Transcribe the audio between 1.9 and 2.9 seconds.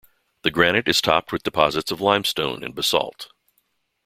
of limestone and